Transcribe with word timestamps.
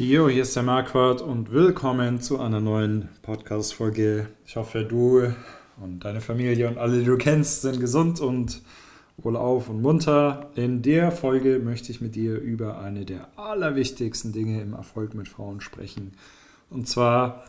Jo, 0.00 0.28
hier 0.28 0.42
ist 0.42 0.54
der 0.54 0.62
Marquardt 0.62 1.22
und 1.22 1.50
willkommen 1.50 2.20
zu 2.20 2.38
einer 2.38 2.60
neuen 2.60 3.08
Podcast-Folge. 3.22 4.28
Ich 4.46 4.54
hoffe, 4.54 4.84
du 4.84 5.34
und 5.82 6.04
deine 6.04 6.20
Familie 6.20 6.68
und 6.68 6.78
alle, 6.78 7.00
die 7.00 7.04
du 7.04 7.16
kennst, 7.16 7.62
sind 7.62 7.80
gesund 7.80 8.20
und 8.20 8.62
wohlauf 9.16 9.68
und 9.68 9.82
munter. 9.82 10.50
In 10.54 10.82
der 10.82 11.10
Folge 11.10 11.58
möchte 11.58 11.90
ich 11.90 12.00
mit 12.00 12.14
dir 12.14 12.38
über 12.38 12.78
eine 12.78 13.04
der 13.06 13.26
allerwichtigsten 13.34 14.30
Dinge 14.30 14.62
im 14.62 14.72
Erfolg 14.72 15.14
mit 15.14 15.26
Frauen 15.26 15.60
sprechen. 15.60 16.12
Und 16.70 16.86
zwar, 16.86 17.42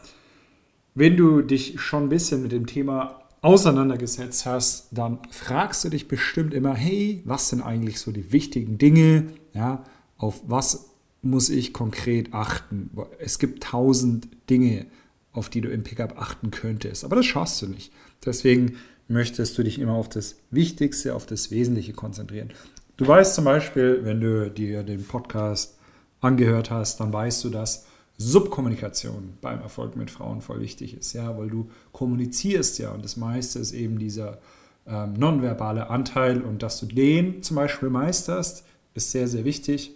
wenn 0.96 1.18
du 1.18 1.44
dich 1.44 1.80
schon 1.80 2.06
ein 2.06 2.10
bisschen 2.10 2.42
mit 2.42 2.52
dem 2.52 2.66
Thema 2.66 3.22
auseinandergesetzt 3.42 4.48
hast, 4.48 4.88
dann 4.90 5.20
fragst 5.30 5.84
du 5.84 5.90
dich 5.90 6.08
bestimmt 6.08 6.56
immer, 6.56 6.74
hey, 6.74 7.22
was 7.26 7.50
sind 7.50 7.62
eigentlich 7.62 8.00
so 8.00 8.12
die 8.12 8.32
wichtigen 8.32 8.80
Dinge? 8.80 9.28
Ja, 9.54 9.84
auf 10.18 10.42
was 10.48 10.89
muss 11.22 11.50
ich 11.50 11.74
konkret 11.74 12.34
achten? 12.34 12.92
Es 13.20 13.40
gibt 13.40 13.64
tausend 13.64 14.28
Dinge, 14.50 14.86
auf 15.32 15.50
die 15.50 15.62
du 15.62 15.70
im 15.70 15.84
Pickup 15.84 16.20
achten 16.20 16.52
könntest, 16.52 17.04
aber 17.04 17.16
das 17.16 17.26
schaffst 17.26 17.62
du 17.62 17.68
nicht. 17.68 17.92
Deswegen 18.26 18.78
möchtest 19.08 19.58
du 19.58 19.64
dich 19.64 19.80
immer 19.80 19.94
auf 19.94 20.10
das 20.10 20.38
Wichtigste, 20.52 21.16
auf 21.16 21.26
das 21.26 21.52
Wesentliche 21.52 21.94
konzentrieren. 21.94 22.50
Du 22.98 23.08
weißt 23.08 23.36
zum 23.36 23.46
Beispiel, 23.46 24.02
wenn 24.04 24.20
du 24.20 24.50
dir 24.50 24.84
den 24.84 25.06
Podcast 25.06 25.78
angehört 26.22 26.70
hast, 26.70 27.00
dann 27.00 27.14
weißt 27.14 27.44
du, 27.46 27.50
dass 27.50 27.86
Subkommunikation 28.18 29.38
beim 29.40 29.62
Erfolg 29.62 29.96
mit 29.96 30.12
Frauen 30.12 30.42
voll 30.42 30.60
wichtig 30.60 30.98
ist, 30.98 31.14
ja, 31.14 31.38
weil 31.38 31.50
du 31.50 31.70
kommunizierst 31.94 32.78
ja 32.80 32.92
und 32.92 33.04
das 33.04 33.16
meiste 33.16 33.60
ist 33.60 33.72
eben 33.72 33.98
dieser 33.98 34.40
ähm, 34.86 35.14
nonverbale 35.14 35.90
Anteil 35.90 36.42
und 36.42 36.62
dass 36.62 36.80
du 36.80 36.86
den 36.86 37.42
zum 37.42 37.56
Beispiel 37.56 37.90
meisterst, 37.90 38.66
ist 38.94 39.12
sehr, 39.12 39.28
sehr 39.28 39.46
wichtig. 39.46 39.92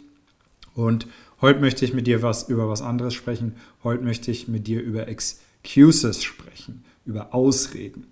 Und 0.76 1.08
heute 1.42 1.60
möchte 1.60 1.86
ich 1.86 1.94
mit 1.94 2.08
dir 2.08 2.22
was 2.22 2.50
über 2.50 2.70
was 2.70 2.82
anderes 2.82 3.14
sprechen. 3.14 3.56
Heute 3.84 4.04
möchte 4.04 4.32
ich 4.32 4.48
mit 4.48 4.68
dir 4.68 4.82
über 4.82 5.08
Excuses 5.08 6.24
sprechen, 6.24 6.84
über 7.06 7.34
Ausreden. 7.34 8.08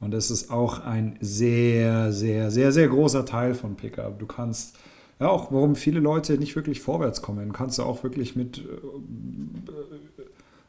Und 0.00 0.12
das 0.12 0.30
ist 0.30 0.50
auch 0.50 0.80
ein 0.80 1.18
sehr, 1.20 2.12
sehr, 2.12 2.50
sehr, 2.50 2.72
sehr 2.72 2.88
großer 2.88 3.26
Teil 3.26 3.54
von 3.54 3.76
Pickup. 3.76 4.18
Du 4.18 4.26
kannst, 4.26 4.76
ja, 5.20 5.28
auch 5.28 5.52
warum 5.52 5.76
viele 5.76 6.00
Leute 6.00 6.38
nicht 6.38 6.56
wirklich 6.56 6.80
vorwärts 6.80 7.20
kommen, 7.20 7.52
kannst 7.52 7.78
du 7.78 7.82
auch 7.82 8.02
wirklich 8.02 8.34
mit 8.34 8.58
äh, 8.58 8.62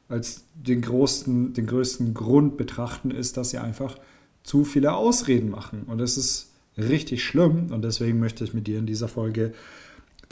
als 0.10 0.44
den 0.54 0.82
größten, 0.82 1.54
den 1.54 1.66
größten 1.66 2.14
Grund 2.14 2.58
betrachten, 2.58 3.12
ist, 3.12 3.38
dass 3.38 3.52
sie 3.52 3.60
einfach 3.60 3.98
zu 4.44 4.66
viele 4.66 4.94
Ausreden 4.94 5.50
machen. 5.50 5.84
Und 5.88 6.00
das 6.00 6.18
ist 6.18 6.52
richtig 6.78 7.24
schlimm. 7.24 7.72
Und 7.72 7.84
deswegen 7.84 8.20
möchte 8.20 8.44
ich 8.44 8.54
mit 8.54 8.68
dir 8.68 8.80
in 8.80 8.86
dieser 8.86 9.08
Folge 9.08 9.54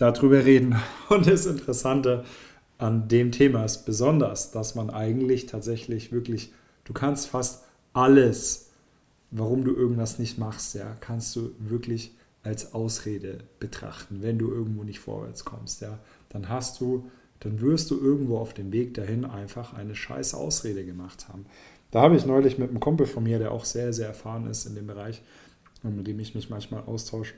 darüber 0.01 0.45
reden. 0.45 0.75
Und 1.09 1.27
das 1.27 1.45
Interessante 1.45 2.23
an 2.77 3.07
dem 3.07 3.31
Thema 3.31 3.65
ist 3.65 3.85
besonders, 3.85 4.51
dass 4.51 4.75
man 4.75 4.89
eigentlich 4.89 5.45
tatsächlich 5.45 6.11
wirklich, 6.11 6.53
du 6.85 6.93
kannst 6.93 7.27
fast 7.27 7.65
alles, 7.93 8.69
warum 9.31 9.63
du 9.63 9.75
irgendwas 9.75 10.19
nicht 10.19 10.37
machst, 10.37 10.75
ja, 10.75 10.95
kannst 11.01 11.35
du 11.35 11.51
wirklich 11.59 12.15
als 12.43 12.73
Ausrede 12.73 13.39
betrachten, 13.59 14.21
wenn 14.21 14.39
du 14.39 14.49
irgendwo 14.49 14.83
nicht 14.83 14.99
vorwärts 14.99 15.43
kommst, 15.43 15.81
ja, 15.81 15.99
dann 16.29 16.47
hast 16.47 16.79
du, 16.79 17.09
dann 17.41 17.59
wirst 17.59 17.91
du 17.91 17.99
irgendwo 17.99 18.37
auf 18.37 18.53
dem 18.53 18.71
Weg 18.71 18.93
dahin 18.93 19.25
einfach 19.25 19.73
eine 19.73 19.95
scheiß 19.95 20.33
Ausrede 20.33 20.85
gemacht 20.85 21.27
haben. 21.27 21.45
Da 21.91 22.01
habe 22.01 22.15
ich 22.15 22.25
neulich 22.25 22.57
mit 22.57 22.69
einem 22.69 22.79
Kumpel 22.79 23.07
von 23.07 23.23
mir, 23.23 23.39
der 23.39 23.51
auch 23.51 23.65
sehr, 23.65 23.91
sehr 23.93 24.07
erfahren 24.07 24.47
ist 24.47 24.65
in 24.65 24.75
dem 24.75 24.87
Bereich 24.87 25.21
mit 25.83 26.07
dem 26.07 26.19
ich 26.19 26.35
mich 26.35 26.49
manchmal 26.49 26.83
austausche, 26.85 27.33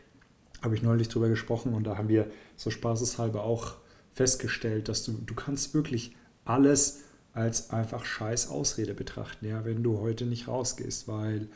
habe 0.62 0.76
ich 0.76 0.82
neulich 0.82 1.10
drüber 1.10 1.30
gesprochen 1.30 1.74
und 1.74 1.86
da 1.86 1.98
haben 1.98 2.10
wir 2.10 2.28
so 2.56 2.70
spaßeshalber 2.70 3.44
auch 3.44 3.76
festgestellt, 4.14 4.90
dass 4.90 5.04
du, 5.04 5.14
du 5.14 5.34
kannst 5.34 5.74
wirklich 5.74 6.16
alles 6.46 7.02
als 7.34 7.70
einfach 7.70 8.06
scheiß 8.06 8.50
Ausrede 8.50 8.94
betrachten, 8.94 9.48
ja, 9.48 9.64
wenn 9.66 9.84
du 9.84 10.00
heute 10.00 10.26
nicht 10.26 10.48
rausgehst, 10.48 11.08
weil 11.08 11.48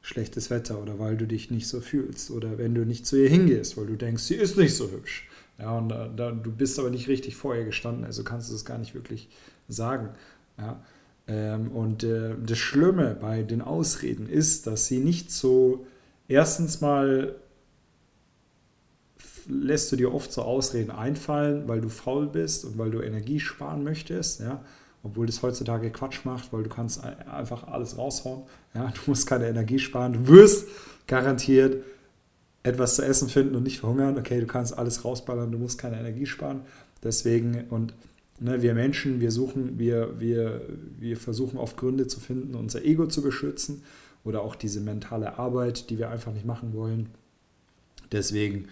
schlechtes 0.00 0.50
Wetter 0.50 0.80
oder 0.80 0.98
weil 0.98 1.16
du 1.16 1.26
dich 1.26 1.50
nicht 1.50 1.68
so 1.68 1.80
fühlst 1.80 2.30
oder 2.30 2.58
wenn 2.58 2.74
du 2.74 2.84
nicht 2.84 3.06
zu 3.06 3.16
ihr 3.16 3.28
hingehst, 3.28 3.76
weil 3.76 3.86
du 3.86 3.96
denkst, 3.96 4.24
sie 4.24 4.34
ist 4.34 4.56
nicht 4.56 4.74
so 4.74 4.90
hübsch. 4.90 5.28
Ja, 5.58 5.78
und 5.78 5.90
da, 5.90 6.08
da, 6.08 6.32
du 6.32 6.50
bist 6.50 6.78
aber 6.78 6.90
nicht 6.90 7.08
richtig 7.08 7.36
vor 7.36 7.54
ihr 7.54 7.64
gestanden, 7.64 8.04
also 8.04 8.24
kannst 8.24 8.50
du 8.50 8.54
es 8.54 8.64
gar 8.64 8.78
nicht 8.78 8.94
wirklich 8.94 9.28
sagen. 9.68 10.08
Ja. 10.58 10.82
Ähm, 11.28 11.70
und 11.70 12.02
äh, 12.02 12.34
das 12.44 12.58
Schlimme 12.58 13.16
bei 13.20 13.42
den 13.42 13.62
Ausreden 13.62 14.28
ist, 14.28 14.66
dass 14.66 14.86
sie 14.86 14.98
nicht 14.98 15.30
so 15.30 15.86
erstens 16.26 16.80
mal 16.80 17.36
lässt 19.48 19.92
du 19.92 19.96
dir 19.96 20.12
oft 20.12 20.32
so 20.32 20.42
Ausreden 20.42 20.90
einfallen, 20.90 21.68
weil 21.68 21.80
du 21.80 21.88
faul 21.88 22.26
bist 22.26 22.64
und 22.64 22.78
weil 22.78 22.90
du 22.90 23.00
Energie 23.00 23.40
sparen 23.40 23.84
möchtest, 23.84 24.40
ja, 24.40 24.64
obwohl 25.02 25.26
das 25.26 25.42
heutzutage 25.42 25.90
Quatsch 25.90 26.24
macht, 26.24 26.52
weil 26.52 26.62
du 26.62 26.70
kannst 26.70 27.02
einfach 27.04 27.66
alles 27.68 27.98
raushauen, 27.98 28.42
ja, 28.74 28.92
du 28.94 29.00
musst 29.06 29.26
keine 29.26 29.48
Energie 29.48 29.78
sparen, 29.78 30.12
du 30.12 30.28
wirst 30.28 30.68
garantiert 31.06 31.84
etwas 32.62 32.96
zu 32.96 33.04
essen 33.04 33.28
finden 33.28 33.56
und 33.56 33.64
nicht 33.64 33.80
verhungern, 33.80 34.16
okay, 34.16 34.40
du 34.40 34.46
kannst 34.46 34.76
alles 34.78 35.04
rausballern, 35.04 35.50
du 35.50 35.58
musst 35.58 35.78
keine 35.78 35.98
Energie 35.98 36.26
sparen, 36.26 36.60
deswegen 37.02 37.64
und 37.70 37.94
ne, 38.38 38.62
wir 38.62 38.74
Menschen, 38.74 39.20
wir 39.20 39.32
suchen, 39.32 39.78
wir, 39.78 40.20
wir, 40.20 40.62
wir 40.98 41.16
versuchen 41.16 41.58
oft 41.58 41.76
Gründe 41.76 42.06
zu 42.06 42.20
finden, 42.20 42.54
unser 42.54 42.84
Ego 42.84 43.06
zu 43.06 43.22
beschützen 43.22 43.82
oder 44.24 44.42
auch 44.42 44.54
diese 44.54 44.80
mentale 44.80 45.38
Arbeit, 45.38 45.90
die 45.90 45.98
wir 45.98 46.10
einfach 46.10 46.32
nicht 46.32 46.46
machen 46.46 46.72
wollen, 46.74 47.08
deswegen 48.12 48.68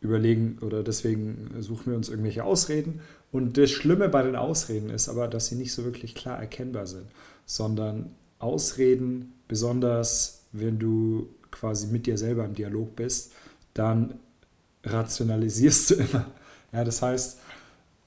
überlegen 0.00 0.58
oder 0.60 0.82
deswegen 0.82 1.50
suchen 1.60 1.90
wir 1.90 1.96
uns 1.96 2.08
irgendwelche 2.08 2.44
Ausreden. 2.44 3.00
Und 3.32 3.58
das 3.58 3.70
Schlimme 3.70 4.08
bei 4.08 4.22
den 4.22 4.36
Ausreden 4.36 4.90
ist 4.90 5.08
aber, 5.08 5.28
dass 5.28 5.46
sie 5.46 5.56
nicht 5.56 5.72
so 5.72 5.84
wirklich 5.84 6.14
klar 6.14 6.38
erkennbar 6.38 6.86
sind, 6.86 7.06
sondern 7.44 8.10
Ausreden, 8.38 9.34
besonders 9.46 10.44
wenn 10.52 10.78
du 10.78 11.28
quasi 11.50 11.86
mit 11.88 12.06
dir 12.06 12.16
selber 12.16 12.44
im 12.44 12.54
Dialog 12.54 12.96
bist, 12.96 13.32
dann 13.74 14.14
rationalisierst 14.84 15.90
du 15.90 15.94
immer. 15.96 16.26
Ja, 16.72 16.84
das 16.84 17.02
heißt, 17.02 17.38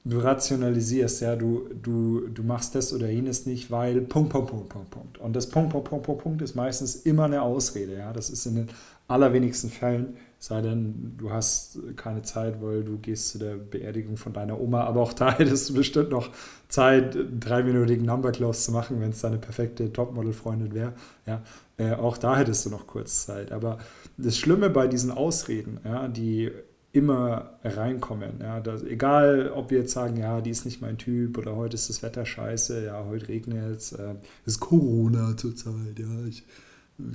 du 0.05 0.19
rationalisierst, 0.19 1.21
ja, 1.21 1.35
du, 1.35 1.69
du, 1.81 2.27
du 2.27 2.43
machst 2.43 2.75
das 2.75 2.93
oder 2.93 3.09
jenes 3.09 3.45
nicht, 3.45 3.71
weil 3.71 4.01
Punkt, 4.01 4.31
Punkt, 4.31 4.49
Punkt, 4.49 4.69
Punkt, 4.69 4.89
Punkt. 4.89 5.17
Und 5.19 5.35
das 5.35 5.49
Punkt, 5.49 5.71
Punkt, 5.71 5.89
Punkt, 5.89 6.05
Punkt, 6.05 6.23
Punkt 6.23 6.41
ist 6.41 6.55
meistens 6.55 6.95
immer 6.95 7.25
eine 7.25 7.41
Ausrede, 7.41 7.97
ja. 7.97 8.11
Das 8.11 8.29
ist 8.29 8.45
in 8.45 8.55
den 8.55 8.69
allerwenigsten 9.07 9.69
Fällen 9.69 10.17
Sei 10.43 10.59
denn, 10.59 11.13
du 11.17 11.31
hast 11.31 11.79
keine 11.95 12.21
Zeit, 12.21 12.61
weil 12.61 12.83
du 12.83 12.97
gehst 12.97 13.29
zu 13.29 13.39
der 13.39 13.55
Beerdigung 13.55 14.17
von 14.17 14.33
deiner 14.33 14.59
Oma. 14.59 14.83
Aber 14.83 14.99
auch 14.99 15.13
da 15.13 15.31
hättest 15.37 15.69
du 15.69 15.73
bestimmt 15.73 16.09
noch 16.09 16.31
Zeit, 16.67 17.15
einen 17.15 17.39
dreiminütigen 17.39 18.05
Number 18.05 18.33
Close 18.33 18.59
zu 18.61 18.73
machen, 18.73 18.99
wenn 18.99 19.11
es 19.11 19.21
deine 19.21 19.37
perfekte 19.37 19.93
Topmodel-Freundin 19.93 20.73
wäre. 20.73 20.91
Ja, 21.25 21.43
äh, 21.77 21.93
auch 21.93 22.17
da 22.17 22.35
hättest 22.35 22.65
du 22.65 22.71
noch 22.71 22.87
kurz 22.87 23.25
Zeit. 23.25 23.53
Aber 23.53 23.77
das 24.17 24.37
Schlimme 24.37 24.69
bei 24.69 24.87
diesen 24.87 25.11
Ausreden, 25.11 25.79
ja, 25.85 26.09
die 26.09 26.51
immer 26.91 27.53
reinkommen. 27.63 28.41
Ja, 28.41 28.59
das, 28.59 28.83
egal, 28.83 29.49
ob 29.55 29.71
wir 29.71 29.79
jetzt 29.79 29.93
sagen, 29.93 30.17
ja, 30.17 30.41
die 30.41 30.49
ist 30.49 30.65
nicht 30.65 30.81
mein 30.81 30.97
Typ 30.97 31.37
oder 31.37 31.55
heute 31.55 31.75
ist 31.75 31.87
das 31.87 32.03
Wetter 32.03 32.25
scheiße, 32.25 32.83
ja, 32.83 33.05
heute 33.05 33.29
regnet 33.29 33.77
es, 33.77 33.93
äh, 33.93 34.15
ist 34.45 34.59
Corona 34.59 35.37
zurzeit, 35.37 35.97
ja, 35.97 36.25
ich, 36.27 36.43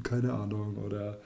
keine 0.02 0.32
Ahnung, 0.32 0.78
oder 0.78 1.18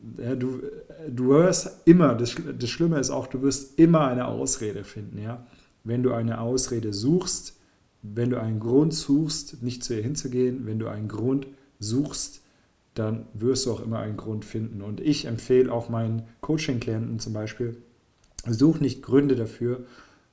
du, 0.00 0.62
du 1.08 1.28
wirst 1.28 1.82
immer, 1.84 2.14
das, 2.14 2.34
das 2.58 2.70
Schlimme 2.70 2.98
ist 2.98 3.10
auch, 3.10 3.26
du 3.26 3.42
wirst 3.42 3.78
immer 3.78 4.06
eine 4.06 4.26
Ausrede 4.26 4.84
finden, 4.84 5.18
ja. 5.18 5.46
Wenn 5.84 6.02
du 6.02 6.12
eine 6.12 6.40
Ausrede 6.40 6.92
suchst, 6.92 7.56
wenn 8.02 8.30
du 8.30 8.40
einen 8.40 8.60
Grund 8.60 8.92
suchst, 8.92 9.62
nicht 9.62 9.84
zu 9.84 9.94
ihr 9.94 10.02
hinzugehen, 10.02 10.66
wenn 10.66 10.78
du 10.78 10.88
einen 10.88 11.08
Grund 11.08 11.46
suchst, 11.78 12.42
dann 12.94 13.26
wirst 13.34 13.66
du 13.66 13.72
auch 13.72 13.80
immer 13.80 13.98
einen 13.98 14.16
Grund 14.16 14.44
finden. 14.44 14.80
Und 14.80 15.00
ich 15.00 15.26
empfehle 15.26 15.70
auch 15.72 15.88
meinen 15.88 16.22
Coaching-Klienten 16.40 17.18
zum 17.18 17.32
Beispiel, 17.32 17.76
such 18.48 18.80
nicht 18.80 19.02
Gründe 19.02 19.36
dafür, 19.36 19.84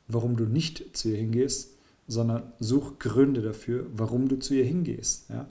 warum 0.08 0.38
du 0.38 0.46
nicht 0.46 0.96
zu 0.96 1.10
ihr 1.10 1.18
hingehst, 1.18 1.72
sondern 2.08 2.54
such 2.60 3.00
Gründe 3.00 3.42
dafür, 3.42 3.86
warum 3.94 4.28
du 4.28 4.38
zu 4.38 4.54
ihr 4.54 4.66
hingehst. 4.66 5.30
Ja? 5.30 5.48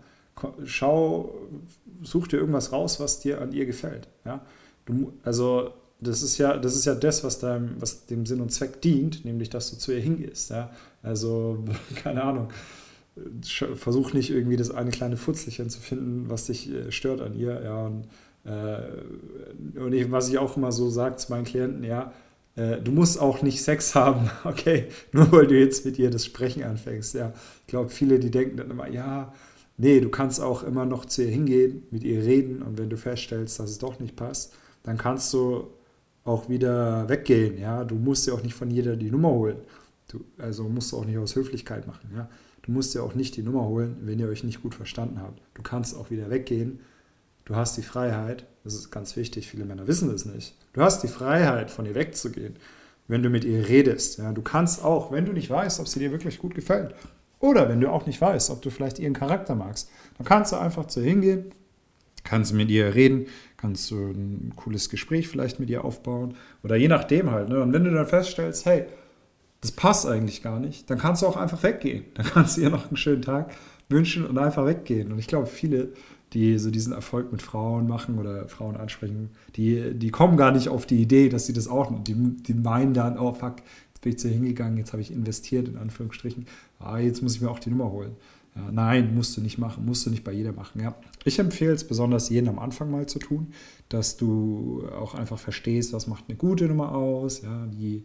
Schau, 0.65 1.35
such 2.03 2.29
dir 2.29 2.39
irgendwas 2.39 2.73
raus, 2.73 3.01
was 3.01 3.21
dir 3.21 3.41
an 3.41 3.53
ihr 3.53 3.67
gefällt. 3.67 4.09
Ja? 4.25 4.45
Du, 4.85 5.13
also 5.23 5.71
das 6.01 6.23
ist 6.23 6.39
ja, 6.39 6.57
das 6.57 6.75
ist 6.75 6.85
ja 6.85 6.95
das, 6.95 7.23
was, 7.23 7.39
deinem, 7.39 7.77
was 7.81 8.07
dem 8.07 8.27
Sinn 8.27 8.41
und 8.41 8.51
Zweck 8.51 8.81
dient, 8.83 9.25
nämlich 9.25 9.51
dass 9.51 9.71
du 9.71 9.77
zu 9.77 9.93
ihr 9.93 10.01
hingehst. 10.01 10.51
Ja? 10.51 10.71
Also, 11.03 11.65
keine 12.03 12.23
Ahnung. 12.23 12.49
Versuch 13.75 14.15
nicht 14.15 14.31
irgendwie 14.31 14.57
das 14.57 14.71
eine 14.71 14.91
kleine 14.91 15.19
Futzlichen 15.19 15.69
zu 15.69 15.81
finden, 15.81 16.31
was 16.31 16.47
dich 16.47 16.73
äh, 16.73 16.91
stört 16.91 17.21
an 17.21 17.35
ihr. 17.35 17.63
Ja, 17.63 17.85
und, 17.85 18.07
äh, 18.45 19.79
und 19.79 19.93
ich, 19.93 20.11
was 20.11 20.31
ich 20.31 20.39
auch 20.39 20.57
immer 20.57 20.73
so 20.73 20.89
sage 20.89 21.17
zu 21.17 21.31
meinen 21.31 21.45
Klienten, 21.45 21.85
ja, 21.85 22.13
äh, 22.57 22.79
du 22.79 22.91
musst 22.91 23.21
auch 23.21 23.43
nicht 23.43 23.63
Sex 23.63 23.95
haben, 23.95 24.31
okay, 24.45 24.87
nur 25.13 25.31
weil 25.33 25.47
du 25.47 25.59
jetzt 25.59 25.85
mit 25.85 25.99
ihr 25.99 26.11
das 26.11 26.25
Sprechen 26.25 26.65
anfängst. 26.65 27.15
Ja, 27.15 27.33
ich 27.61 27.67
glaube, 27.67 27.91
viele, 27.91 28.19
die 28.19 28.31
denken 28.31 28.57
dann 28.57 28.71
immer, 28.71 28.89
ja, 28.89 29.33
Nee, 29.77 30.01
du 30.01 30.11
kannst 30.11 30.41
auch 30.41 30.63
immer 30.63 30.85
noch 30.85 31.05
zu 31.07 31.23
ihr 31.23 31.31
hingehen, 31.31 31.85
mit 31.91 32.05
ihr 32.05 32.23
reden 32.23 32.63
und 32.63 32.79
wenn 32.79 32.91
du 32.91 32.97
feststellst, 32.97 33.59
dass 33.59 33.71
es 33.71 33.79
doch 33.79 33.99
nicht 34.01 34.17
passt, 34.17 34.55
dann 34.83 34.99
kannst 34.99 35.33
du 35.33 35.69
auch 36.25 36.49
wieder 36.49 37.09
weggehen. 37.09 37.59
Ja, 37.59 37.85
du 37.85 37.95
musst 37.95 38.27
ja 38.27 38.35
auch 38.35 38.43
nicht 38.43 38.55
von 38.55 38.71
jeder 38.71 38.97
die 38.97 39.11
Nummer 39.11 39.31
holen. 39.31 39.57
Du, 40.09 40.25
also 40.39 40.65
musst 40.65 40.93
du 40.93 40.99
auch 40.99 41.05
nicht 41.05 41.19
aus 41.19 41.35
Höflichkeit 41.35 41.87
machen. 41.87 42.11
Ja? 42.15 42.29
Du 42.63 42.71
musst 42.71 42.95
ja 42.95 43.03
auch 43.03 43.15
nicht 43.15 43.37
die 43.37 43.43
Nummer 43.43 43.67
holen, 43.67 43.97
wenn 44.03 44.19
ihr 44.19 44.29
euch 44.29 44.45
nicht 44.45 44.63
gut 44.63 44.75
verstanden 44.75 45.21
habt. 45.21 45.41
Du 45.55 45.63
kannst 45.63 45.97
auch 45.97 46.11
wieder 46.11 46.31
weggehen. 46.31 46.81
Du 47.45 47.57
hast 47.57 47.77
die 47.77 47.83
Freiheit, 47.83 48.47
das 48.63 48.75
ist 48.75 48.91
ganz 48.93 49.17
wichtig, 49.17 49.49
viele 49.49 49.65
Männer 49.65 49.89
wissen 49.89 50.11
das 50.11 50.25
nicht. 50.25 50.55
Du 50.75 50.81
hast 50.81 51.03
die 51.03 51.09
Freiheit, 51.09 51.73
von 51.73 51.87
ihr 51.87 51.97
wegzugehen, 51.97 52.55
wenn 53.09 53.23
du 53.23 53.31
mit 53.31 53.45
ihr 53.45 53.69
redest. 53.69 54.19
Ja? 54.19 54.33
Du 54.33 54.43
kannst 54.43 54.85
auch, 54.85 55.11
wenn 55.11 55.25
du 55.25 55.33
nicht 55.33 55.51
weißt, 55.51 55.81
ob 55.81 55.89
sie 55.89 55.99
dir 55.99 56.13
wirklich 56.13 56.39
gut 56.39 56.55
gefällt, 56.55 56.95
oder 57.43 57.69
wenn 57.69 57.81
du 57.81 57.91
auch 57.91 58.07
nicht 58.07 58.21
weißt, 58.21 58.51
ob 58.51 58.63
du 58.63 58.71
vielleicht 58.71 59.01
ihren 59.01 59.15
Charakter 59.15 59.57
magst, 59.57 59.91
dann 60.17 60.25
kannst 60.25 60.53
du 60.53 60.57
einfach 60.57 60.87
zu 60.87 61.01
ihr 61.01 61.11
hingehen, 61.11 61.47
kannst 62.23 62.55
mit 62.55 62.71
ihr 62.71 62.95
reden, 62.95 63.27
kannst 63.57 63.91
du 63.91 63.97
ein 63.97 64.53
cooles 64.55 64.89
Gespräch 64.89 65.29
vielleicht 65.29 65.59
mit 65.59 65.69
ihr 65.69 65.85
aufbauen 65.85 66.37
oder 66.63 66.77
je 66.77 66.87
nachdem 66.87 67.33
halt. 67.33 67.49
Ne? 67.49 67.61
Und 67.61 67.73
wenn 67.73 67.83
du 67.83 67.91
dann 67.91 68.07
feststellst, 68.07 68.65
hey, 68.65 68.85
das 69.61 69.73
passt 69.73 70.07
eigentlich 70.07 70.43
gar 70.43 70.61
nicht, 70.61 70.89
dann 70.89 70.99
kannst 70.99 71.23
du 71.23 71.27
auch 71.27 71.37
einfach 71.37 71.63
weggehen. 71.65 72.05
Dann 72.15 72.27
kannst 72.27 72.57
du 72.57 72.63
ihr 72.63 72.71
noch 72.71 72.87
einen 72.87 72.97
schönen 72.97 73.23
Tag 73.23 73.53
wünschen 73.89 74.25
und 74.25 74.39
einfach 74.39 74.65
weggehen. 74.65 75.11
Und 75.11 75.19
ich 75.19 75.27
glaube, 75.27 75.47
viele, 75.47 75.89
die 76.35 76.59
so 76.59 76.71
diesen 76.71 76.93
Erfolg 76.93 77.33
mit 77.33 77.43
Frauen 77.43 77.89
machen 77.89 78.19
oder 78.19 78.49
Frauen 78.49 78.77
ansprechen, 78.77 79.31
die, 79.57 79.95
die 79.95 80.11
kommen 80.11 80.37
gar 80.37 80.53
nicht 80.53 80.69
auf 80.69 80.87
die 80.87 81.03
Idee, 81.03 81.29
dass 81.29 81.47
sie 81.47 81.53
das 81.53 81.67
auch, 81.67 81.93
die, 82.05 82.15
die 82.15 82.55
meinen 82.55 82.95
dann, 82.95 83.19
oh 83.19 83.35
fuck, 83.35 83.57
bin 84.03 84.13
ich 84.13 84.19
zu 84.19 84.29
hingegangen, 84.29 84.77
jetzt 84.77 84.93
habe 84.93 85.01
ich 85.01 85.11
investiert, 85.11 85.69
in 85.69 85.79
Anführungsstrichen, 85.79 86.47
ah, 86.79 86.99
jetzt 86.99 87.23
muss 87.23 87.35
ich 87.35 87.41
mir 87.41 87.51
auch 87.51 87.59
die 87.59 87.71
Nummer 87.71 87.91
holen. 87.91 88.13
Ja, 88.55 88.71
nein, 88.71 89.15
musst 89.15 89.35
du 89.37 89.41
nicht 89.41 89.57
machen, 89.57 89.87
musst 89.87 90.05
du 90.05 90.11
nicht 90.11 90.25
bei 90.25 90.33
jeder 90.33 90.53
machen. 90.53 90.83
Ja. 90.83 90.95
Ich 91.25 91.39
empfehle 91.39 91.73
es 91.73 91.85
besonders 91.85 92.29
jeden 92.29 92.49
am 92.49 92.59
Anfang 92.59 92.91
mal 92.91 93.07
zu 93.07 93.19
tun, 93.19 93.55
dass 93.89 94.19
du 94.19 94.87
auch 94.95 95.15
einfach 95.15 95.39
verstehst, 95.39 95.95
was 95.95 96.07
macht 96.07 96.25
eine 96.29 96.37
gute 96.37 96.67
Nummer 96.67 96.95
aus, 96.95 97.41
ja, 97.43 97.67
die 97.67 98.05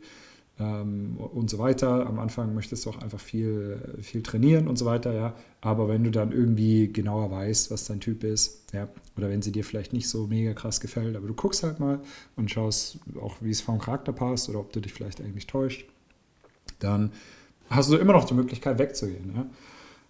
ähm, 0.59 1.17
und 1.17 1.49
so 1.49 1.59
weiter. 1.59 2.07
Am 2.07 2.19
Anfang 2.19 2.53
möchtest 2.55 2.85
du 2.85 2.89
auch 2.89 3.01
einfach 3.01 3.19
viel, 3.19 3.79
viel 4.01 4.23
trainieren 4.23 4.67
und 4.67 4.77
so 4.77 4.85
weiter, 4.85 5.13
ja. 5.13 5.33
Aber 5.61 5.87
wenn 5.87 6.03
du 6.03 6.11
dann 6.11 6.31
irgendwie 6.31 6.91
genauer 6.91 7.31
weißt, 7.31 7.71
was 7.71 7.85
dein 7.85 7.99
Typ 7.99 8.23
ist, 8.23 8.73
ja, 8.73 8.87
oder 9.15 9.29
wenn 9.29 9.41
sie 9.41 9.51
dir 9.51 9.63
vielleicht 9.63 9.93
nicht 9.93 10.09
so 10.09 10.27
mega 10.27 10.53
krass 10.53 10.79
gefällt, 10.79 11.15
aber 11.15 11.27
du 11.27 11.33
guckst 11.33 11.63
halt 11.63 11.79
mal 11.79 11.99
und 12.35 12.51
schaust 12.51 12.99
auch, 13.21 13.37
wie 13.41 13.51
es 13.51 13.61
vom 13.61 13.79
Charakter 13.79 14.13
passt 14.13 14.49
oder 14.49 14.59
ob 14.59 14.71
du 14.73 14.79
dich 14.79 14.93
vielleicht 14.93 15.21
eigentlich 15.21 15.47
täuscht, 15.47 15.87
dann 16.79 17.11
hast 17.69 17.91
du 17.91 17.97
immer 17.97 18.13
noch 18.13 18.25
die 18.25 18.33
Möglichkeit 18.33 18.79
wegzugehen. 18.79 19.33
Ja? 19.35 19.45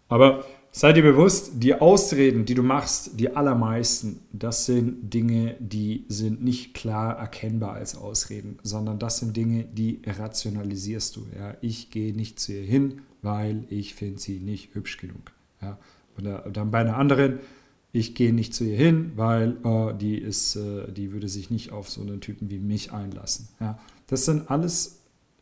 Aber 0.09 0.45
Sei 0.77 0.93
dir 0.93 1.01
bewusst, 1.01 1.53
die 1.55 1.73
Ausreden, 1.73 2.45
die 2.45 2.53
du 2.53 2.61
machst, 2.61 3.19
die 3.19 3.35
allermeisten, 3.35 4.19
das 4.31 4.67
sind 4.67 5.11
Dinge, 5.11 5.55
die 5.59 6.05
sind 6.07 6.43
nicht 6.43 6.75
klar 6.75 7.17
erkennbar 7.17 7.73
als 7.73 7.95
Ausreden, 7.95 8.59
sondern 8.61 8.99
das 8.99 9.17
sind 9.17 9.35
Dinge, 9.35 9.63
die 9.63 10.01
rationalisierst 10.05 11.15
du. 11.15 11.25
Ja, 11.35 11.57
ich 11.61 11.89
gehe 11.89 12.13
nicht 12.13 12.39
zu 12.39 12.53
ihr 12.53 12.61
hin, 12.61 13.01
weil 13.23 13.63
ich 13.71 13.95
finde 13.95 14.19
sie 14.19 14.39
nicht 14.39 14.75
hübsch 14.75 14.97
genug. 14.97 15.31
Ja, 15.63 15.79
oder 16.15 16.47
dann 16.47 16.69
bei 16.69 16.81
einer 16.81 16.97
anderen, 16.97 17.39
ich 17.91 18.13
gehe 18.13 18.31
nicht 18.31 18.53
zu 18.53 18.63
ihr 18.63 18.77
hin, 18.77 19.13
weil 19.15 19.57
oh, 19.63 19.93
die 19.99 20.19
ist, 20.19 20.57
äh, 20.57 20.91
die 20.91 21.11
würde 21.11 21.27
sich 21.27 21.49
nicht 21.49 21.71
auf 21.71 21.89
so 21.89 22.01
einen 22.01 22.21
Typen 22.21 22.51
wie 22.51 22.59
mich 22.59 22.93
einlassen. 22.93 23.47
Ja, 23.59 23.79
das 24.05 24.25
sind 24.25 24.51
alles, 24.51 24.99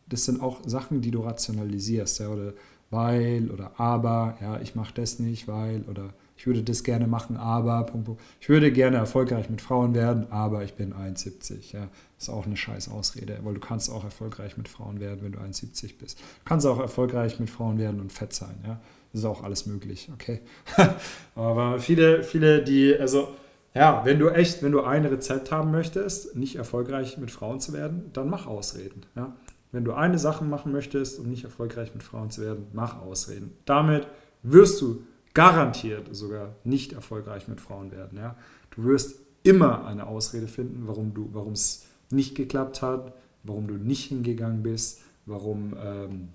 das 0.08 0.24
sind 0.24 0.42
auch 0.42 0.62
Sachen, 0.66 1.02
die 1.02 1.12
du 1.12 1.20
rationalisierst. 1.20 2.22
Ja, 2.22 2.30
oder 2.30 2.54
weil 2.90 3.52
oder 3.52 3.80
aber, 3.80 4.38
ja, 4.42 4.60
ich 4.62 4.76
mache 4.76 4.94
das 4.94 5.20
nicht, 5.20 5.48
weil 5.48 5.84
oder 5.90 6.14
ich 6.38 6.48
würde 6.48 6.64
das 6.64 6.84
gerne 6.84 7.08
machen, 7.08 7.38
aber, 7.38 7.84
Punkt, 7.84 8.06
Punkt. 8.08 8.22
ich 8.42 8.50
würde 8.50 8.72
gerne 8.72 8.98
erfolgreich 8.98 9.50
mit 9.50 9.62
Frauen 9.62 9.96
werden, 9.96 10.32
aber 10.32 10.64
ich 10.64 10.74
bin 10.74 10.94
1,70. 10.94 11.74
Ja, 11.74 11.88
ist 12.20 12.30
auch 12.30 12.46
eine 12.46 12.58
scheiß 12.58 12.90
Ausrede, 12.90 13.40
weil 13.44 13.54
du 13.54 13.62
kannst 13.62 13.90
auch 13.90 14.04
erfolgreich 14.04 14.58
mit 14.58 14.68
Frauen 14.68 15.00
werden, 15.00 15.20
wenn 15.22 15.32
du 15.32 15.40
1,70 15.40 15.98
bist. 15.98 16.20
Du 16.20 16.24
kannst 16.46 16.66
auch 16.66 16.80
erfolgreich 16.80 17.40
mit 17.40 17.50
Frauen 17.50 17.78
werden 17.78 18.02
und 18.02 18.12
fett 18.12 18.34
sein, 18.34 18.56
ja. 18.66 18.82
Das 19.14 19.22
ist 19.22 19.26
auch 19.26 19.44
alles 19.44 19.66
möglich, 19.66 20.10
okay. 20.14 20.42
aber 21.36 21.80
viele, 21.80 22.22
viele, 22.22 22.62
die, 22.64 22.98
also, 22.98 23.30
ja, 23.74 24.04
wenn 24.04 24.20
du 24.20 24.28
echt, 24.28 24.62
wenn 24.62 24.74
du 24.74 24.84
ein 24.84 25.06
Rezept 25.06 25.52
haben 25.54 25.72
möchtest, 25.72 26.36
nicht 26.36 26.58
erfolgreich 26.58 27.18
mit 27.18 27.32
Frauen 27.32 27.62
zu 27.62 27.72
werden, 27.72 28.10
dann 28.12 28.30
mach 28.30 28.46
Ausreden, 28.46 29.06
ja. 29.16 29.34
Wenn 29.76 29.84
du 29.84 29.92
eine 29.92 30.18
Sache 30.18 30.46
machen 30.46 30.72
möchtest, 30.72 31.20
um 31.20 31.28
nicht 31.28 31.44
erfolgreich 31.44 31.94
mit 31.94 32.02
Frauen 32.02 32.32
zu 32.32 32.42
werden, 32.42 32.68
mach 32.72 33.02
Ausreden. 33.02 33.52
Damit 33.66 34.08
wirst 34.42 34.80
du 34.80 35.04
garantiert 35.34 36.16
sogar 36.16 36.56
nicht 36.64 36.94
erfolgreich 36.94 37.50
mit 37.50 37.60
Frauen 37.60 37.92
werden. 37.92 38.18
Ja? 38.18 38.38
Du 38.72 38.86
wirst 38.86 39.20
immer 39.44 39.86
eine 39.86 40.08
Ausrede 40.08 40.48
finden, 40.48 40.88
warum 40.88 41.52
es 41.52 41.88
nicht 42.10 42.36
geklappt 42.36 42.82
hat, 42.82 43.12
warum 43.44 43.68
du 43.68 43.74
nicht 43.74 44.06
hingegangen 44.06 44.64
bist, 44.64 45.02
warum 45.26 45.76
ähm, 45.78 46.30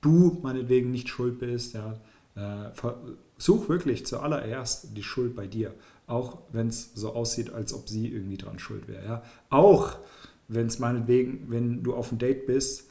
du 0.00 0.38
meinetwegen 0.42 0.90
nicht 0.90 1.10
schuld 1.10 1.38
bist. 1.38 1.74
Ja? 1.74 1.92
Äh, 2.36 2.70
such 3.36 3.68
wirklich 3.68 4.06
zuallererst 4.06 4.96
die 4.96 5.02
Schuld 5.02 5.36
bei 5.36 5.46
dir, 5.46 5.74
auch 6.06 6.38
wenn 6.52 6.68
es 6.68 6.94
so 6.94 7.12
aussieht, 7.12 7.52
als 7.52 7.74
ob 7.74 7.86
sie 7.90 8.10
irgendwie 8.10 8.38
dran 8.38 8.58
schuld 8.58 8.88
wäre. 8.88 9.04
Ja? 9.04 9.22
Auch 9.50 9.98
wenn 10.48 10.66
es 10.66 10.78
meinetwegen, 10.78 11.46
wenn 11.48 11.82
du 11.82 11.94
auf 11.94 12.10
einem 12.10 12.18
Date 12.18 12.46
bist 12.46 12.88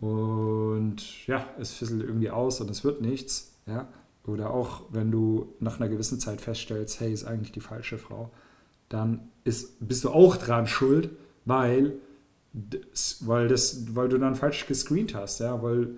und 0.00 1.26
ja, 1.26 1.46
es 1.58 1.72
fisselt 1.72 2.02
irgendwie 2.02 2.30
aus 2.30 2.60
und 2.60 2.70
es 2.70 2.84
wird 2.84 3.00
nichts, 3.00 3.52
ja, 3.66 3.88
oder 4.26 4.50
auch 4.50 4.82
wenn 4.90 5.10
du 5.10 5.54
nach 5.60 5.78
einer 5.78 5.88
gewissen 5.88 6.18
Zeit 6.18 6.40
feststellst, 6.40 7.00
hey, 7.00 7.12
ist 7.12 7.24
eigentlich 7.24 7.52
die 7.52 7.60
falsche 7.60 7.98
Frau, 7.98 8.30
dann 8.88 9.28
ist, 9.44 9.86
bist 9.86 10.04
du 10.04 10.10
auch 10.10 10.36
dran 10.36 10.66
schuld, 10.66 11.10
weil, 11.44 11.94
weil, 13.20 13.48
das, 13.48 13.94
weil 13.94 14.08
du 14.08 14.18
dann 14.18 14.34
falsch 14.34 14.66
gescreent 14.66 15.14
hast, 15.14 15.40
ja, 15.40 15.62
weil, 15.62 15.90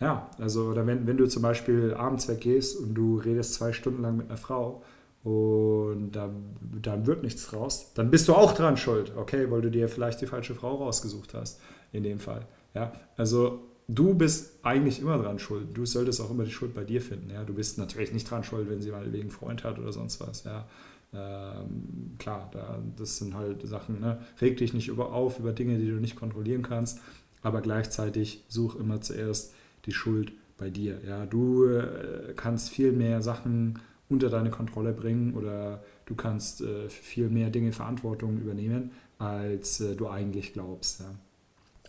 ja, 0.00 0.30
also, 0.38 0.64
oder 0.64 0.86
wenn, 0.86 1.06
wenn 1.06 1.16
du 1.16 1.26
zum 1.26 1.42
Beispiel 1.42 1.94
abends 1.94 2.26
weggehst 2.28 2.78
und 2.78 2.94
du 2.94 3.18
redest 3.18 3.54
zwei 3.54 3.72
Stunden 3.72 4.02
lang 4.02 4.16
mit 4.16 4.28
einer 4.28 4.38
Frau 4.38 4.82
und 5.24 6.12
dann, 6.12 6.54
dann 6.82 7.06
wird 7.06 7.22
nichts 7.22 7.46
draus, 7.46 7.92
dann 7.94 8.10
bist 8.10 8.28
du 8.28 8.34
auch 8.34 8.52
dran 8.52 8.76
schuld, 8.76 9.12
okay, 9.16 9.50
weil 9.50 9.62
du 9.62 9.70
dir 9.70 9.88
vielleicht 9.88 10.20
die 10.20 10.26
falsche 10.26 10.54
Frau 10.54 10.74
rausgesucht 10.76 11.32
hast, 11.32 11.60
in 11.92 12.02
dem 12.02 12.18
Fall. 12.18 12.46
Ja, 12.74 12.92
also 13.16 13.62
du 13.88 14.14
bist 14.14 14.58
eigentlich 14.62 15.00
immer 15.00 15.16
dran 15.16 15.38
schuld. 15.38 15.68
Du 15.74 15.86
solltest 15.86 16.20
auch 16.20 16.30
immer 16.30 16.44
die 16.44 16.50
Schuld 16.50 16.74
bei 16.74 16.84
dir 16.84 17.00
finden. 17.00 17.30
Ja, 17.30 17.42
du 17.44 17.54
bist 17.54 17.78
natürlich 17.78 18.12
nicht 18.12 18.30
dran 18.30 18.44
schuld, 18.44 18.68
wenn 18.68 18.82
sie 18.82 18.90
mal 18.90 19.10
wegen 19.12 19.30
Freund 19.30 19.64
hat 19.64 19.78
oder 19.78 19.92
sonst 19.92 20.20
was. 20.20 20.44
Ja, 20.44 20.66
ähm, 21.14 22.16
klar, 22.18 22.50
da, 22.52 22.82
das 22.96 23.16
sind 23.16 23.34
halt 23.34 23.66
Sachen. 23.66 24.00
Ne? 24.00 24.18
Reg 24.42 24.58
dich 24.58 24.74
nicht 24.74 24.88
über 24.88 25.12
auf 25.12 25.38
über 25.38 25.52
Dinge, 25.52 25.78
die 25.78 25.88
du 25.88 25.96
nicht 25.96 26.16
kontrollieren 26.16 26.62
kannst, 26.62 27.00
aber 27.42 27.62
gleichzeitig 27.62 28.44
such 28.48 28.76
immer 28.76 29.00
zuerst 29.00 29.54
die 29.86 29.92
Schuld 29.92 30.32
bei 30.58 30.68
dir. 30.68 31.00
Ja, 31.06 31.24
du 31.24 31.64
äh, 31.64 32.34
kannst 32.36 32.70
viel 32.70 32.92
mehr 32.92 33.22
Sachen 33.22 33.78
unter 34.08 34.28
deine 34.28 34.50
Kontrolle 34.50 34.92
bringen 34.92 35.34
oder 35.34 35.82
du 36.06 36.14
kannst 36.14 36.60
äh, 36.60 36.88
viel 36.88 37.28
mehr 37.28 37.50
Dinge 37.50 37.72
Verantwortung 37.72 38.38
übernehmen, 38.38 38.90
als 39.18 39.80
äh, 39.80 39.96
du 39.96 40.08
eigentlich 40.08 40.52
glaubst. 40.52 41.00
Ja. 41.00 41.06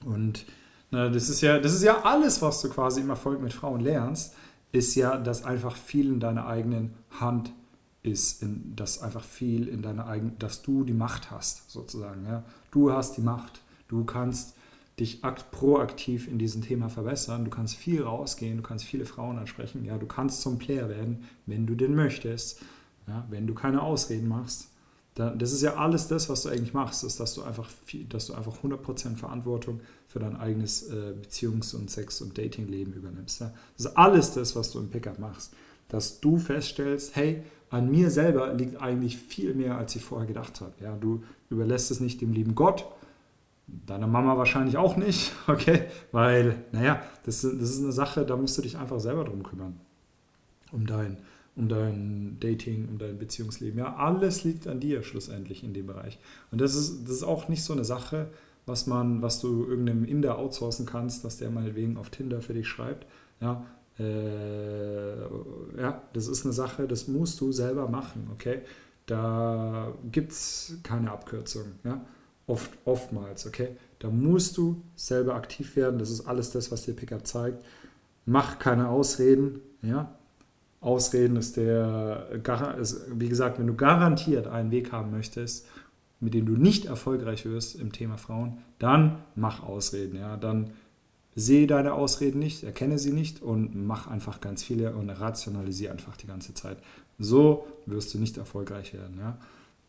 Und 0.06 0.46
na, 0.92 1.10
das, 1.10 1.30
ist 1.30 1.42
ja, 1.42 1.60
das 1.60 1.74
ist 1.74 1.84
ja 1.84 2.04
alles, 2.04 2.42
was 2.42 2.62
du 2.62 2.70
quasi 2.70 3.02
im 3.02 3.10
Erfolg 3.10 3.42
mit 3.42 3.54
Frauen 3.54 3.82
lernst, 3.82 4.36
ist 4.72 4.96
ja, 4.96 5.18
dass 5.18 5.44
einfach 5.44 5.76
viel 5.76 6.08
in 6.08 6.20
deiner 6.20 6.48
eigenen 6.48 6.94
Hand 7.20 7.52
ist, 8.04 8.42
in, 8.44 8.76
dass 8.76 9.02
einfach 9.02 9.24
viel 9.24 9.68
in 9.68 9.82
deiner 9.82 10.08
eigenen, 10.08 10.38
dass 10.38 10.62
du 10.62 10.84
die 10.84 10.94
Macht 10.94 11.32
hast, 11.32 11.70
sozusagen. 11.70 12.26
Ja. 12.26 12.44
Du 12.72 12.92
hast 12.92 13.18
die 13.18 13.22
Macht. 13.22 13.62
Du 13.88 14.04
kannst 14.06 14.56
dich 15.00 15.22
proaktiv 15.52 16.28
in 16.28 16.40
diesem 16.40 16.62
Thema 16.62 16.90
verbessern. 16.90 17.44
Du 17.44 17.52
kannst 17.52 17.76
viel 17.76 18.04
rausgehen, 18.04 18.58
du 18.58 18.64
kannst 18.64 18.86
viele 18.86 19.06
Frauen 19.06 19.38
ansprechen. 19.38 19.84
Ja, 19.84 19.98
du 19.98 20.06
kannst 20.06 20.42
zum 20.42 20.58
Player 20.58 20.88
werden, 20.90 21.26
wenn 21.46 21.66
du 21.66 21.76
den 21.76 21.96
möchtest. 21.96 22.62
Ja, 23.08 23.26
wenn 23.30 23.46
du 23.46 23.54
keine 23.54 23.82
Ausreden 23.82 24.28
machst. 24.28 24.70
Dann, 25.16 25.40
das 25.40 25.54
ist 25.54 25.62
ja 25.62 25.76
alles 25.76 26.08
das, 26.08 26.28
was 26.28 26.44
du 26.44 26.50
eigentlich 26.50 26.74
machst, 26.74 27.04
ist, 27.04 27.20
dass 27.20 27.34
du 27.36 27.44
einfach, 27.44 27.70
viel, 27.86 28.06
dass 28.06 28.28
du 28.28 28.34
einfach 28.34 28.64
100% 28.64 29.16
Verantwortung 29.16 29.80
für 30.08 30.20
dein 30.20 30.36
eigenes 30.36 30.90
äh, 30.90 31.14
Beziehungs- 31.22 31.76
und 31.76 31.90
Sex- 31.90 32.22
und 32.22 32.38
Datingleben 32.38 32.94
übernimmst. 32.94 33.42
Ja. 33.42 33.54
Das 33.78 33.86
ist 33.86 33.98
alles 33.98 34.34
das, 34.34 34.56
was 34.56 34.72
du 34.72 34.80
im 34.80 34.90
Pickup 34.90 35.20
machst. 35.20 35.54
Dass 35.88 36.20
du 36.20 36.38
feststellst, 36.38 37.16
hey, 37.16 37.44
an 37.70 37.90
mir 37.90 38.12
selber 38.12 38.54
liegt 38.54 38.82
eigentlich 38.82 39.18
viel 39.18 39.54
mehr, 39.54 39.78
als 39.78 39.96
ich 39.96 40.04
vorher 40.04 40.28
gedacht 40.28 40.62
habe. 40.62 40.74
Ja, 40.82 40.96
du 40.96 41.24
überlässt 41.50 41.92
es 41.92 42.00
nicht 42.00 42.22
dem 42.22 42.34
lieben 42.34 42.56
Gott, 42.56 42.86
Deine 43.68 44.06
Mama 44.06 44.38
wahrscheinlich 44.38 44.78
auch 44.78 44.96
nicht, 44.96 45.34
okay? 45.48 45.86
Weil, 46.12 46.56
naja, 46.72 47.02
das, 47.24 47.42
das 47.42 47.54
ist 47.54 47.84
eine 47.84 47.92
Sache, 47.92 48.26
da 48.26 48.38
musst 48.38 48.58
du 48.58 48.62
dich 48.62 48.78
einfach 48.78 49.00
selber 49.00 49.24
drum 49.24 49.44
kümmern. 49.44 49.80
Um 50.72 50.86
dein, 50.86 51.18
um 51.56 51.68
dein 51.68 52.38
Dating, 52.40 52.88
um 52.90 52.98
dein 52.98 53.18
Beziehungsleben. 53.18 53.80
Ja, 53.80 53.96
alles 53.96 54.44
liegt 54.44 54.68
an 54.68 54.80
dir 54.80 55.04
schlussendlich 55.04 55.64
in 55.64 55.74
dem 55.74 55.88
Bereich. 55.88 56.20
Und 56.52 56.62
das 56.62 56.76
ist, 56.76 57.06
das 57.06 57.18
ist 57.18 57.24
auch 57.24 57.48
nicht 57.48 57.64
so 57.64 57.74
eine 57.74 57.86
Sache, 57.86 58.28
was 58.66 58.88
man, 58.88 59.22
was 59.22 59.40
du 59.40 59.66
irgendeinem 59.66 60.06
Inder 60.06 60.38
outsourcen 60.38 60.86
kannst, 60.86 61.24
dass 61.24 61.38
der 61.38 61.50
meinetwegen 61.50 61.98
auf 61.98 62.10
Tinder 62.10 62.42
für 62.42 62.54
dich 62.54 62.68
schreibt. 62.68 63.08
Ja, 63.42 63.66
äh, 64.00 65.22
ja, 65.80 66.02
das 66.14 66.28
ist 66.28 66.46
eine 66.46 66.54
Sache, 66.54 66.88
das 66.88 67.08
musst 67.08 67.40
du 67.42 67.52
selber 67.52 67.88
machen, 67.88 68.28
okay? 68.34 68.62
Da 69.06 69.94
gibt 70.12 70.32
es 70.32 70.80
keine 70.84 71.12
Abkürzung, 71.12 71.66
ja 71.84 72.02
oft, 72.48 72.72
oftmals, 72.86 73.48
okay? 73.48 73.70
Da 74.00 74.10
musst 74.10 74.58
du 74.58 74.82
selber 74.96 75.36
aktiv 75.36 75.76
werden. 75.76 76.00
Das 76.00 76.10
ist 76.10 76.28
alles 76.28 76.52
das, 76.52 76.72
was 76.72 76.84
dir 76.84 76.94
Pickup 76.94 77.26
zeigt. 77.26 77.64
Mach 78.26 78.60
keine 78.60 78.90
Ausreden. 78.90 79.62
Ja? 79.82 80.16
Ausreden 80.82 81.38
ist 81.38 81.58
der, 81.58 82.28
ist, 82.80 83.06
wie 83.20 83.30
gesagt, 83.30 83.58
wenn 83.58 83.68
du 83.68 83.76
garantiert 83.76 84.48
einen 84.48 84.72
Weg 84.72 84.92
haben 84.92 85.12
möchtest, 85.12 85.68
mit 86.20 86.34
dem 86.34 86.46
du 86.46 86.54
nicht 86.54 86.86
erfolgreich 86.86 87.46
wirst 87.46 87.76
im 87.76 87.92
Thema 87.92 88.18
Frauen, 88.18 88.60
dann 88.80 89.20
mach 89.36 89.64
Ausreden. 89.64 90.18
Ja? 90.18 90.38
Dann 90.38 90.72
sehe 91.36 91.68
deine 91.68 91.94
Ausreden 91.94 92.40
nicht, 92.40 92.64
erkenne 92.64 93.00
sie 93.00 93.12
nicht 93.12 93.42
und 93.42 93.76
mach 93.76 94.08
einfach 94.08 94.40
ganz 94.40 94.64
viele 94.64 94.96
und 94.96 95.10
rationalisiere 95.10 95.92
einfach 95.92 96.16
die 96.16 96.28
ganze 96.28 96.54
Zeit. 96.54 96.78
So 97.18 97.68
wirst 97.86 98.14
du 98.14 98.20
nicht 98.20 98.38
erfolgreich 98.38 98.94
werden. 98.94 99.18
Ja? 99.20 99.38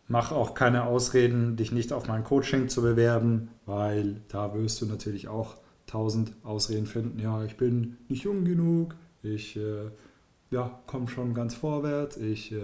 Mach 0.08 0.30
auch 0.30 0.54
keine 0.54 0.84
Ausreden, 0.84 1.56
dich 1.56 1.72
nicht 1.72 1.92
auf 1.92 2.06
mein 2.06 2.22
Coaching 2.22 2.68
zu 2.68 2.82
bewerben, 2.82 3.48
weil 3.64 4.22
da 4.28 4.54
wirst 4.54 4.80
du 4.80 4.86
natürlich 4.86 5.28
auch 5.28 5.56
tausend 5.86 6.32
Ausreden 6.44 6.86
finden. 6.86 7.18
Ja, 7.18 7.44
ich 7.44 7.56
bin 7.56 7.96
nicht 8.08 8.24
jung 8.24 8.44
genug, 8.44 8.94
ich 9.22 9.56
äh, 9.56 9.90
ja, 10.50 10.78
komme 10.86 11.08
schon 11.08 11.34
ganz 11.34 11.54
vorwärts, 11.54 12.16
ich 12.16 12.52
äh, 12.52 12.56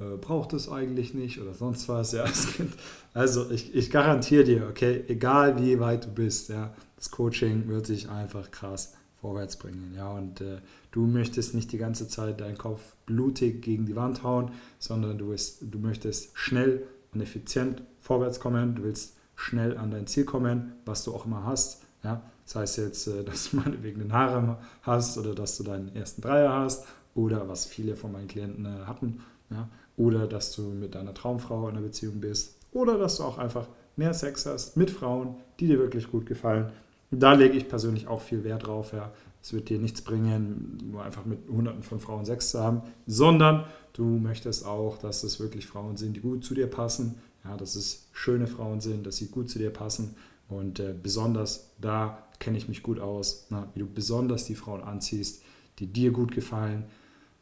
äh, 0.00 0.16
brauche 0.18 0.48
das 0.48 0.70
eigentlich 0.70 1.12
nicht 1.12 1.40
oder 1.40 1.52
sonst 1.52 1.88
was. 1.88 2.12
Ja, 2.12 2.24
also 3.14 3.50
ich, 3.50 3.74
ich 3.74 3.90
garantiere 3.90 4.44
dir, 4.44 4.66
okay, 4.70 5.04
egal 5.08 5.60
wie 5.60 5.78
weit 5.78 6.06
du 6.06 6.08
bist, 6.08 6.48
ja, 6.48 6.72
das 6.96 7.10
Coaching 7.10 7.68
wird 7.68 7.88
dich 7.88 8.08
einfach 8.08 8.50
krass 8.50 8.94
vorwärts 9.22 9.56
bringen. 9.56 9.94
Ja, 9.96 10.10
und 10.10 10.40
äh, 10.40 10.58
du 10.90 11.06
möchtest 11.06 11.54
nicht 11.54 11.72
die 11.72 11.78
ganze 11.78 12.08
Zeit 12.08 12.40
deinen 12.40 12.58
Kopf 12.58 12.96
blutig 13.06 13.62
gegen 13.62 13.86
die 13.86 13.96
Wand 13.96 14.24
hauen, 14.24 14.50
sondern 14.78 15.16
du, 15.16 15.28
bist, 15.28 15.58
du 15.62 15.78
möchtest 15.78 16.36
schnell 16.36 16.82
und 17.14 17.20
effizient 17.20 17.82
vorwärts 18.00 18.40
kommen. 18.40 18.74
Du 18.74 18.82
willst 18.82 19.16
schnell 19.36 19.78
an 19.78 19.92
dein 19.92 20.08
Ziel 20.08 20.24
kommen, 20.24 20.72
was 20.84 21.04
du 21.04 21.14
auch 21.14 21.24
immer 21.24 21.44
hast. 21.46 21.82
Ja, 22.02 22.22
das 22.44 22.56
heißt 22.56 22.78
jetzt, 22.78 23.06
äh, 23.06 23.22
dass 23.24 23.50
du 23.50 23.58
meinetwegen 23.58 24.00
den 24.00 24.12
Haare 24.12 24.58
hast 24.82 25.16
oder 25.16 25.34
dass 25.34 25.56
du 25.56 25.62
deinen 25.62 25.94
ersten 25.94 26.20
Dreier 26.20 26.52
hast 26.52 26.84
oder 27.14 27.48
was 27.48 27.64
viele 27.64 27.94
von 27.94 28.10
meinen 28.10 28.28
Klienten 28.28 28.66
äh, 28.66 28.86
hatten. 28.86 29.20
Ja, 29.50 29.68
oder 29.96 30.26
dass 30.26 30.52
du 30.56 30.62
mit 30.62 30.96
deiner 30.96 31.14
Traumfrau 31.14 31.68
in 31.68 31.76
einer 31.76 31.86
Beziehung 31.86 32.20
bist 32.20 32.56
oder 32.72 32.98
dass 32.98 33.18
du 33.18 33.24
auch 33.24 33.38
einfach 33.38 33.68
mehr 33.94 34.14
Sex 34.14 34.46
hast 34.46 34.76
mit 34.76 34.90
Frauen, 34.90 35.36
die 35.60 35.68
dir 35.68 35.78
wirklich 35.78 36.10
gut 36.10 36.26
gefallen 36.26 36.72
da 37.12 37.34
lege 37.34 37.56
ich 37.56 37.68
persönlich 37.68 38.08
auch 38.08 38.20
viel 38.20 38.42
Wert 38.44 38.66
drauf. 38.66 38.92
Ja. 38.92 39.12
Es 39.42 39.52
wird 39.52 39.68
dir 39.68 39.78
nichts 39.78 40.02
bringen, 40.02 40.78
nur 40.90 41.02
einfach 41.02 41.24
mit 41.24 41.40
Hunderten 41.48 41.82
von 41.82 42.00
Frauen 42.00 42.24
Sex 42.24 42.50
zu 42.50 42.60
haben, 42.60 42.82
sondern 43.06 43.64
du 43.92 44.04
möchtest 44.04 44.64
auch, 44.64 44.98
dass 44.98 45.24
es 45.24 45.40
wirklich 45.40 45.66
Frauen 45.66 45.96
sind, 45.96 46.16
die 46.16 46.20
gut 46.20 46.44
zu 46.44 46.54
dir 46.54 46.68
passen, 46.68 47.16
ja, 47.44 47.56
dass 47.56 47.74
es 47.74 48.06
schöne 48.12 48.46
Frauen 48.46 48.80
sind, 48.80 49.04
dass 49.04 49.16
sie 49.16 49.26
gut 49.26 49.50
zu 49.50 49.58
dir 49.58 49.70
passen. 49.70 50.14
Und 50.48 50.80
äh, 50.80 50.94
besonders 51.00 51.72
da 51.80 52.26
kenne 52.38 52.56
ich 52.56 52.68
mich 52.68 52.82
gut 52.82 53.00
aus, 53.00 53.46
na, 53.50 53.68
wie 53.74 53.80
du 53.80 53.86
besonders 53.86 54.44
die 54.44 54.54
Frauen 54.54 54.82
anziehst, 54.82 55.42
die 55.78 55.86
dir 55.86 56.12
gut 56.12 56.32
gefallen. 56.32 56.84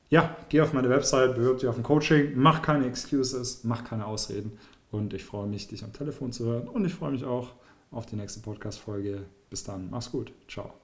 Ja, 0.08 0.36
geh 0.48 0.60
auf 0.62 0.72
meine 0.72 0.88
Website, 0.88 1.34
bewirb 1.34 1.58
dich 1.58 1.68
auf 1.68 1.76
ein 1.76 1.82
Coaching, 1.82 2.32
mach 2.34 2.62
keine 2.62 2.86
Excuses, 2.86 3.62
mach 3.64 3.84
keine 3.84 4.06
Ausreden. 4.06 4.52
Und 4.90 5.14
ich 5.14 5.24
freue 5.24 5.46
mich, 5.46 5.68
dich 5.68 5.84
am 5.84 5.92
Telefon 5.92 6.32
zu 6.32 6.46
hören. 6.46 6.66
Und 6.66 6.84
ich 6.84 6.94
freue 6.94 7.12
mich 7.12 7.24
auch 7.24 7.52
auf 7.90 8.06
die 8.06 8.16
nächste 8.16 8.40
Podcast-Folge 8.40 9.24
bis 9.50 9.64
dann, 9.64 9.90
mach's 9.90 10.11
gut. 10.11 10.33
Ciao. 10.49 10.79